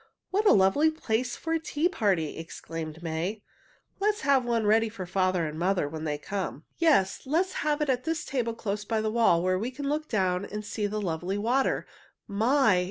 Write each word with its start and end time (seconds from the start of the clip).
"What 0.31 0.47
a 0.47 0.51
lovely 0.53 0.89
place 0.89 1.35
for 1.37 1.53
a 1.53 1.59
tea 1.59 1.87
party!" 1.87 2.39
exclaimed 2.39 3.03
May. 3.03 3.43
"Let's 3.99 4.21
have 4.21 4.43
one 4.43 4.65
ready 4.65 4.89
for 4.89 5.05
father 5.05 5.45
and 5.45 5.59
mother 5.59 5.87
when 5.87 6.05
they 6.05 6.17
come." 6.17 6.63
"Yes, 6.79 7.21
let's 7.27 7.53
have 7.61 7.81
it 7.81 7.89
at 7.89 8.03
this 8.03 8.25
table 8.25 8.55
close 8.55 8.83
by 8.83 8.99
the 8.99 9.11
wall, 9.11 9.43
where 9.43 9.59
we 9.59 9.69
can 9.69 9.87
look 9.87 10.09
down 10.09 10.43
and 10.43 10.65
see 10.65 10.87
the 10.87 10.99
lovely 10.99 11.37
water. 11.37 11.85
My! 12.27 12.79